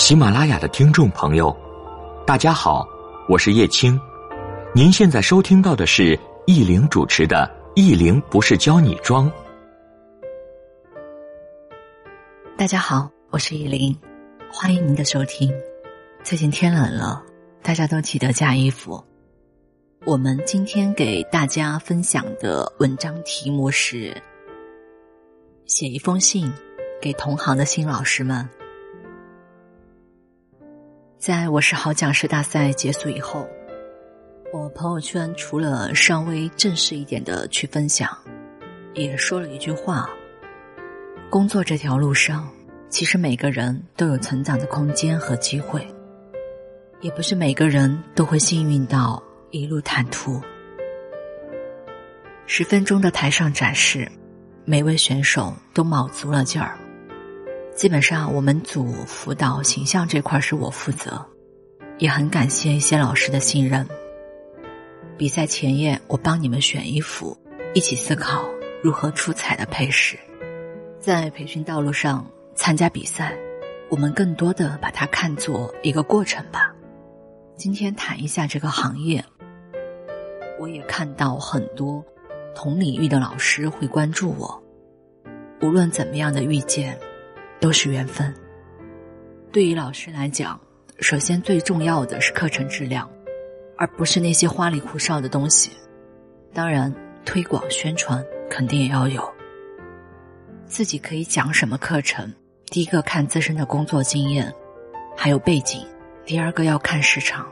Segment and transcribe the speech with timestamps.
[0.00, 1.54] 喜马拉雅的听众朋友，
[2.26, 2.88] 大家好，
[3.28, 4.00] 我是叶青。
[4.74, 7.46] 您现在收听到的是易玲主持的
[7.76, 9.30] 《易玲不是教你装》。
[12.56, 13.94] 大家好，我是易玲，
[14.50, 15.52] 欢迎您的收听。
[16.24, 17.22] 最近天冷了，
[17.62, 19.04] 大家都记得加衣服。
[20.06, 24.16] 我们今天给大家分享的文章题目是：
[25.66, 26.50] 写一封信
[27.02, 28.48] 给同行的新老师们。
[31.20, 33.46] 在我是好讲师大赛结束以后，
[34.54, 38.08] 我朋友圈除了稍微正式一点的去分享，
[38.94, 40.08] 也说了一句话：
[41.28, 42.48] 工作这条路上，
[42.88, 45.86] 其实每个人都有成长的空间和机会，
[47.02, 50.40] 也不是每个人都会幸运到一路坦途。
[52.46, 54.10] 十分钟的台上展示，
[54.64, 56.78] 每位选手都卯足了劲儿。
[57.80, 61.24] 基本上，我们组辅导形象这块是我负责，
[61.96, 63.88] 也很感谢一些老师的信任。
[65.16, 67.34] 比赛前夜，我帮你们选衣服，
[67.72, 68.44] 一起思考
[68.82, 70.18] 如何出彩的配饰。
[70.98, 73.34] 在培训道路上参加比赛，
[73.88, 76.74] 我们更多的把它看作一个过程吧。
[77.56, 79.24] 今天谈一下这个行业，
[80.58, 82.04] 我也看到很多
[82.54, 84.62] 同领域的老师会关注我。
[85.62, 87.00] 无论怎么样的遇见。
[87.60, 88.34] 都是缘分。
[89.52, 90.58] 对于老师来讲，
[91.00, 93.08] 首先最重要的是课程质量，
[93.76, 95.70] 而不是那些花里胡哨的东西。
[96.52, 96.92] 当然，
[97.24, 99.22] 推广宣传肯定也要有。
[100.66, 102.32] 自己可以讲什么课程？
[102.66, 104.52] 第一个看自身的工作经验，
[105.16, 105.84] 还有背景；
[106.24, 107.46] 第二个要看市场。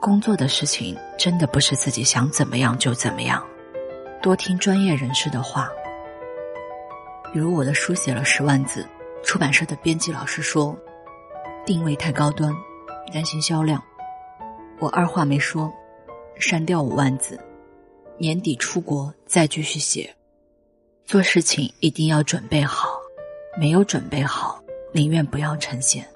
[0.00, 3.44] 工作的事情真的不是自己想怎么样就怎么样，
[4.22, 5.68] 多听专业人士的话。
[7.32, 8.86] 比如我的书写了十万字。
[9.22, 10.76] 出版社的编辑老师说，
[11.66, 12.54] 定位太高端，
[13.12, 13.82] 担心销量。
[14.78, 15.72] 我二话没说，
[16.36, 17.38] 删掉五万字，
[18.16, 20.14] 年底出国再继续写。
[21.04, 22.88] 做事情一定要准备好，
[23.58, 24.62] 没有准备好，
[24.92, 26.06] 宁愿不要呈现。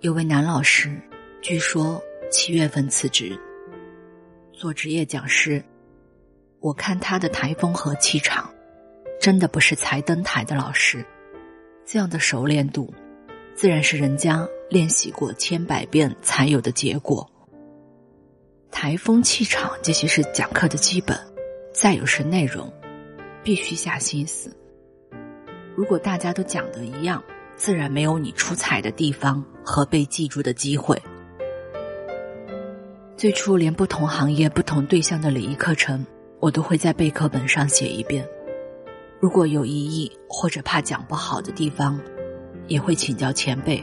[0.00, 1.00] 有位男老师，
[1.40, 3.38] 据说七月份辞职，
[4.52, 5.62] 做职业讲师。
[6.60, 8.48] 我看他的台风和气场，
[9.20, 11.04] 真的不是才登台的老师。
[11.84, 12.92] 这样的熟练度，
[13.54, 17.28] 自然是人家练习过千百遍才有的结果。
[18.70, 21.18] 台风气场这些是讲课的基本，
[21.72, 22.72] 再有是内容，
[23.42, 24.50] 必须下心思。
[25.76, 27.22] 如果大家都讲的一样，
[27.56, 31.00] 自然没有你出彩的地方和被记住的机会。
[33.16, 36.04] 最初连不同行业、不同对象的礼仪课程，
[36.40, 38.26] 我都会在备课本上写一遍。
[39.22, 41.96] 如果有异议或者怕讲不好的地方，
[42.66, 43.80] 也会请教前辈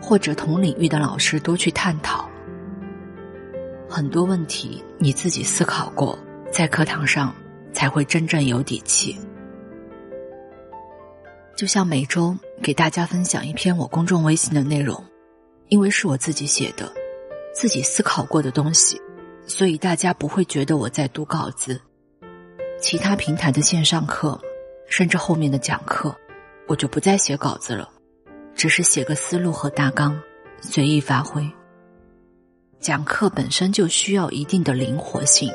[0.00, 2.30] 或者同领域的老师多去探讨。
[3.88, 6.16] 很多问题你自己思考过，
[6.52, 7.34] 在课堂上
[7.72, 9.18] 才会真正有底气。
[11.56, 15.04] 就像每周给大家分享一篇我公众微信的内容，
[15.70, 16.88] 因为是我自己写的，
[17.52, 19.02] 自己思考过的东西，
[19.44, 21.80] 所以大家不会觉得我在读稿子。
[22.80, 24.40] 其他平台的线上课。
[24.88, 26.14] 甚至后面的讲课，
[26.66, 27.88] 我就不再写稿子了，
[28.54, 30.20] 只是写个思路和大纲，
[30.60, 31.48] 随意发挥。
[32.80, 35.52] 讲课本身就需要一定的灵活性，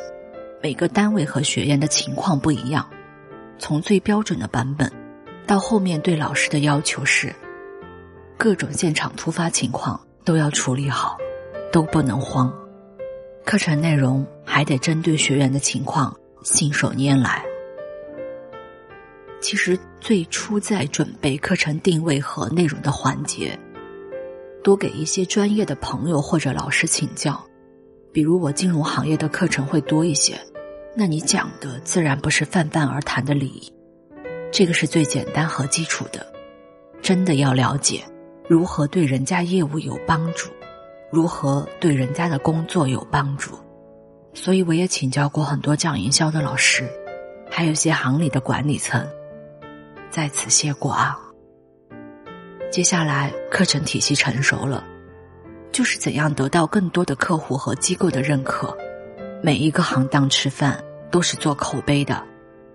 [0.62, 2.88] 每个单位和学员的情况不一样，
[3.58, 4.92] 从最标准的版本，
[5.48, 7.34] 到后面对老师的要求是，
[8.38, 11.18] 各种现场突发情况都要处理好，
[11.72, 12.54] 都不能慌。
[13.46, 17.44] 课程内容还得针对学员的情况信手拈来。
[19.44, 23.60] 其实最初在准备课程定位和内容的环节，
[24.64, 27.44] 多给一些专业的朋友或者老师请教。
[28.14, 30.40] 比如我金融行业的课程会多一些，
[30.96, 33.74] 那你讲的自然不是泛泛而谈的礼仪，
[34.50, 36.26] 这个是最简单和基础的。
[37.02, 38.02] 真的要了解
[38.48, 40.50] 如何对人家业务有帮助，
[41.12, 43.52] 如何对人家的工作有帮助。
[44.34, 46.90] 所以我也请教过很多讲营销的老师，
[47.52, 49.06] 还有些行里的管理层。
[50.14, 51.18] 在此谢过啊。
[52.72, 54.84] 接下来课程体系成熟了，
[55.72, 58.78] 就是怎样得到更多的客户和机构的认可。
[59.42, 60.80] 每一个行当吃饭
[61.10, 62.24] 都是做口碑的，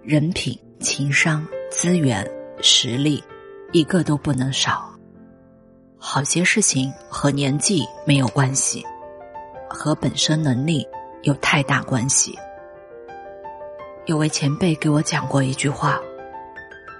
[0.03, 2.29] 人品、情商、资源、
[2.61, 3.23] 实力，
[3.71, 4.93] 一个都不能少。
[5.97, 8.85] 好些事情和年纪没有关系，
[9.71, 10.85] 和本身能力
[11.23, 12.37] 有太大关系。
[14.07, 16.01] 有位前辈给我讲过一句话。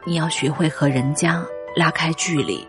[0.07, 1.45] 你要学会和人家
[1.77, 2.67] 拉开距离。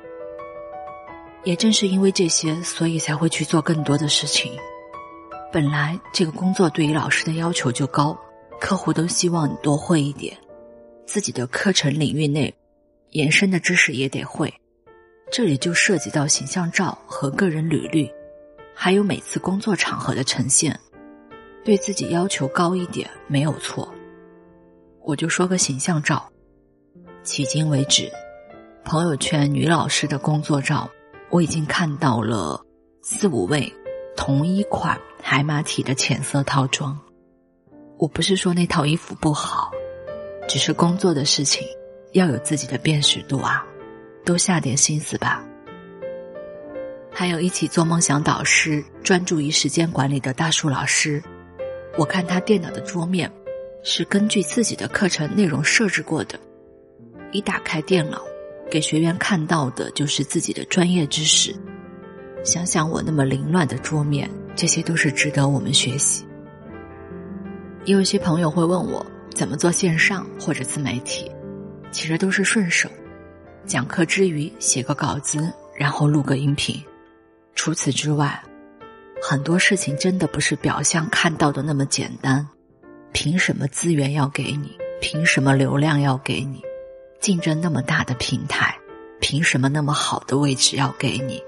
[1.43, 4.51] 也正是因为这些，所以才会去做更多的事情。
[5.51, 8.17] 本来这个工作对于老师的要求就高，
[8.59, 10.37] 客户都希望你多会一点，
[11.05, 12.53] 自己的课程领域内
[13.11, 14.53] 延伸的知识也得会。
[15.31, 18.11] 这里就涉及到形象照和个人履历，
[18.75, 20.77] 还有每次工作场合的呈现，
[21.63, 23.91] 对自己要求高一点没有错。
[25.03, 26.29] 我就说个形象照，
[27.23, 28.11] 迄今为止，
[28.83, 30.89] 朋友圈女老师的工作照。
[31.29, 32.59] 我已经看到了
[33.03, 33.71] 四五位
[34.17, 36.97] 同一款海马体的浅色套装。
[37.99, 39.69] 我不是说那套衣服不好，
[40.47, 41.67] 只是工作的事情
[42.13, 43.63] 要有自己的辨识度啊，
[44.25, 45.43] 多下点心思吧。
[47.11, 51.21] 还有一起做梦想导师、专注于时间管理的大树老师，
[51.95, 53.31] 我看他电脑的桌面
[53.83, 56.39] 是根据自己的课程内容设置过的，
[57.31, 58.21] 一打开电脑。
[58.71, 61.55] 给学员看到的就是自己的专业知识。
[62.43, 66.23] 想想我那么凌乱的桌面，这些都是值得我们学习。
[67.85, 69.03] 也有些朋友会问我
[69.33, 71.31] 怎么做线上或者自媒体，
[71.91, 72.87] 其实都是顺手。
[73.65, 76.79] 讲课之余写个稿子，然后录个音频。
[77.55, 78.39] 除此之外，
[79.21, 82.47] 很多事情真的不是表象看到的那么简单。
[83.13, 84.77] 凭什么资源要给你？
[85.01, 86.61] 凭什么流量要给你？
[87.19, 88.77] 竞争那么大的平台，
[89.19, 91.43] 凭什么那么好的位置要给你？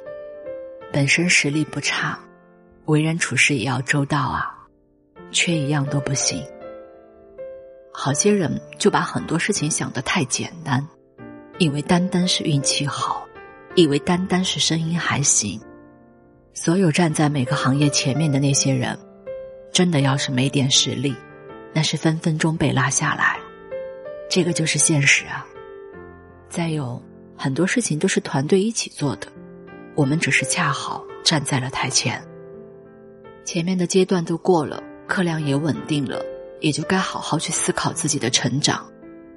[0.92, 2.20] 本身实力不差，
[2.86, 4.54] 为人处事也要周到啊，
[5.32, 6.46] 缺一样都不行。
[7.94, 10.86] 好些人就把很多事情想得太简单，
[11.58, 13.26] 以为单单是运气好，
[13.76, 15.62] 以为单单是声音还行。
[16.54, 19.00] 所有站在每个行业前面的那些人，
[19.72, 21.16] 真的要是没点实力，
[21.74, 23.40] 那是分分钟被拉下来。
[24.30, 25.46] 这个就是现实啊。
[26.52, 27.02] 再有
[27.38, 29.28] 很多事情都是团队一起做的，
[29.96, 32.22] 我们只是恰好站在了台前。
[33.46, 36.22] 前面的阶段都过了，课量也稳定了，
[36.60, 38.86] 也就该好好去思考自己的成长，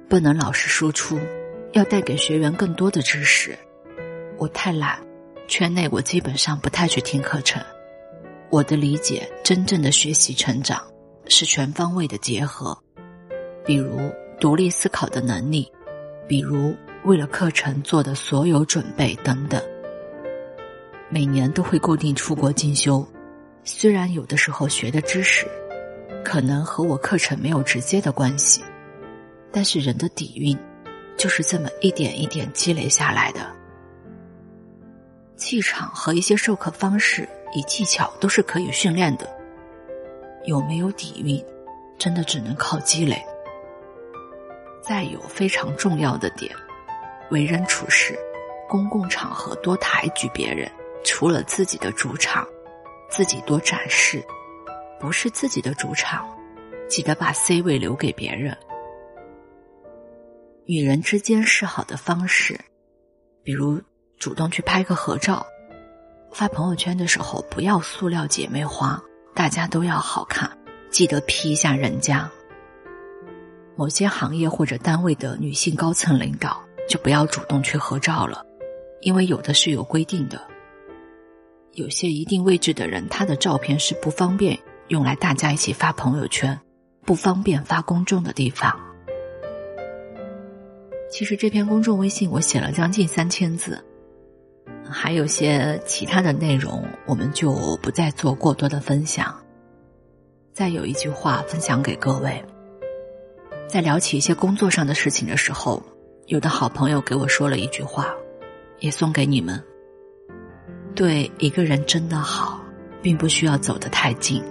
[0.09, 1.17] 不能老是输出，
[1.71, 3.57] 要带给学员更多的知识。
[4.37, 4.99] 我太懒，
[5.47, 7.63] 圈内我基本上不太去听课程。
[8.49, 10.85] 我的理解，真正的学习成长
[11.29, 12.77] 是全方位的结合，
[13.65, 15.71] 比如独立思考的能力，
[16.27, 16.75] 比如。
[17.05, 19.61] 为了课程做的所有准备等等，
[21.07, 23.07] 每年都会固定出国进修。
[23.63, 25.45] 虽然有的时候学的知识
[26.23, 28.63] 可能和我课程没有直接的关系，
[29.51, 30.57] 但是人的底蕴
[31.15, 33.41] 就是这么一点一点积累下来的。
[35.35, 39.29] 气场和一些授课方式以技巧都是可以训练的，
[40.45, 41.39] 有没有底蕴，
[41.99, 43.23] 真的只能靠积累。
[44.81, 46.51] 再有非常重要的点。
[47.31, 48.17] 为人处事，
[48.69, 50.71] 公共场合多抬举别人，
[51.03, 52.47] 除了自己的主场，
[53.09, 54.19] 自己多展示；
[54.99, 56.25] 不是自己的主场，
[56.87, 58.55] 记得把 C 位留给别人。
[60.65, 62.59] 与人之间示好的方式，
[63.43, 63.81] 比如
[64.17, 65.45] 主动去拍个合照，
[66.31, 69.01] 发朋友圈的时候不要塑料姐妹花，
[69.33, 70.49] 大家都要好看，
[70.89, 72.29] 记得 P 一下人家。
[73.75, 76.64] 某些行业或者单位的女性高层领导。
[76.87, 78.45] 就不要主动去合照了，
[79.01, 80.39] 因为有的是有规定的。
[81.73, 86.57] 有些一定位置的人，他的照片是不方便用来大家一起发朋友圈，
[87.01, 88.73] 不方便发公众的地方。
[91.11, 93.83] 其实这篇公众微信我写了将近三千字，
[94.89, 99.35] 还有些其他的内容，我们就不再做过多的分享。
[100.53, 102.41] 再有一句话分享给各位，
[103.67, 105.83] 在聊起一些工作上的事情的时候。
[106.27, 108.11] 有的好朋友给我说了一句话，
[108.79, 109.63] 也送给你们。
[110.95, 112.59] 对一个人真的好，
[112.99, 114.43] 并不需要走得太近。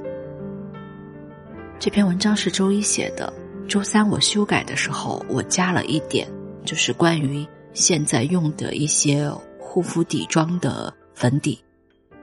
[1.80, 3.32] 这篇文章是周一写的，
[3.66, 6.28] 周三我修改的时候，我加了一点，
[6.64, 9.28] 就是关于现在用的一些
[9.58, 11.58] 护肤底妆的粉底，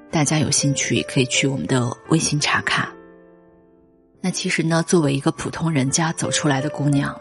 [0.09, 2.87] 大家有兴趣可以去我们的微信查看。
[4.21, 7.13] 那其实呢，作为一个普通人家走出来的姑娘。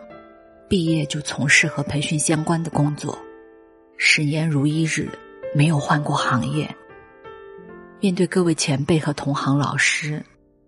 [0.71, 3.19] 毕业就从事和培训相关的工作，
[3.97, 5.11] 十年如一日，
[5.53, 6.73] 没有换过行业。
[7.99, 10.25] 面对各位前辈和同行老师，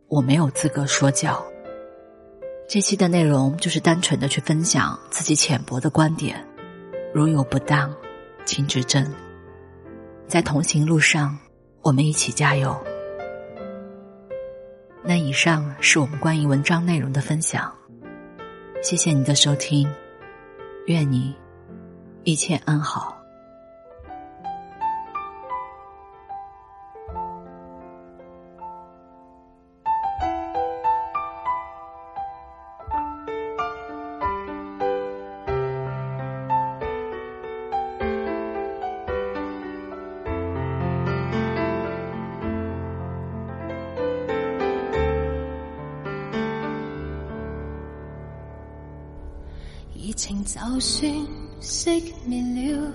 [0.08, 1.40] 我没有资格说教。
[2.68, 6.44] 这期的内容就是单纯的去分享自己浅薄的观点，
[7.14, 7.94] 如有不当，
[8.44, 9.08] 请指正。
[10.26, 11.38] 在同行路上，
[11.80, 12.76] 我们一起加油。
[15.04, 17.72] 那以上是我们关于文章内容的分享。
[18.82, 19.88] 谢谢你的收听，
[20.86, 21.32] 愿你
[22.24, 23.21] 一切安好。
[50.22, 51.12] 情就算
[51.60, 52.92] 熄灭了，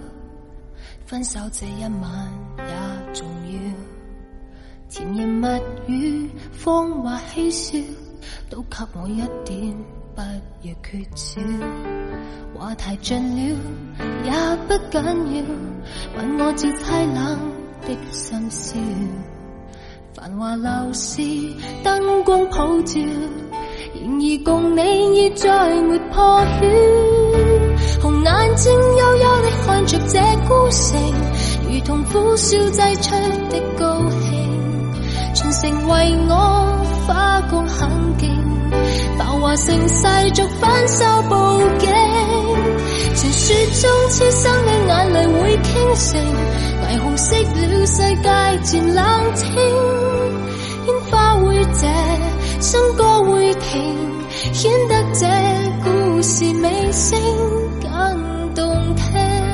[1.05, 3.59] 分手这一晚也重要。
[4.87, 5.47] 甜言蜜
[5.87, 6.29] 语、
[6.63, 7.77] 谎话嬉笑，
[8.49, 9.75] 都给我一点，
[10.15, 10.21] 不
[10.61, 11.41] 要缺少。
[12.57, 13.59] 话题尽了
[14.23, 14.31] 也
[14.65, 15.43] 不紧要，
[16.15, 17.37] 问我这凄冷
[17.81, 18.79] 的心笑。
[20.13, 21.21] 繁华闹市
[21.83, 23.01] 灯光普照。
[24.03, 24.81] 然而共你
[25.15, 25.47] 已再
[25.81, 30.99] 没破晓，红眼睛幽幽的看着这孤城，
[31.69, 33.11] 如同苦笑挤出
[33.49, 34.31] 的高兴，
[35.33, 36.31] 全城为我
[37.07, 38.29] 花光很劲，
[39.17, 41.89] 繁华盛世俗反手报警，
[43.15, 46.21] 传说中痴心的眼泪会倾城，
[46.83, 48.27] 霓虹熄了世界
[48.63, 49.45] 渐冷清，
[50.85, 51.87] 烟花会谢，
[52.61, 54.07] 笙歌会停。
[54.53, 55.25] 显得这
[55.83, 57.19] 故事尾声
[57.81, 59.46] 更动听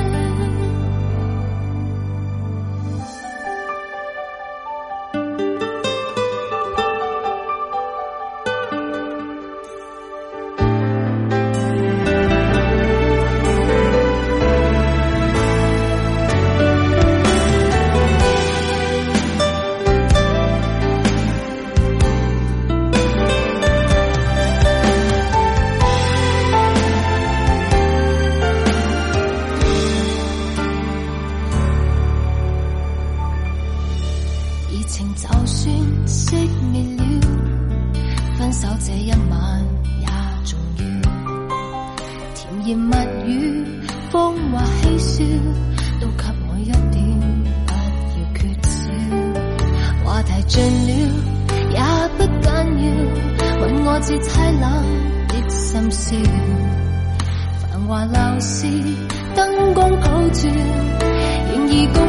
[34.74, 35.72] 热情就算
[36.04, 36.34] 熄
[36.72, 37.04] 灭了，
[38.36, 39.64] 分手这一晚
[40.00, 40.06] 也
[40.44, 40.82] 重要。
[42.34, 43.64] 甜言蜜语、
[44.10, 45.24] 风华嬉笑，
[46.00, 46.92] 都给我一点，
[47.66, 47.72] 不
[48.18, 48.74] 要缺少。
[50.04, 50.90] 话题尽了
[51.70, 51.78] 也
[52.18, 52.84] 不紧要，
[53.60, 54.28] 问我至凄
[54.58, 54.64] 冷
[55.28, 56.16] 的心笑。
[57.60, 58.66] 繁华闹市，
[59.36, 60.50] 灯光普照，
[61.52, 62.03] 仍然。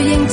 [0.00, 0.28] Hình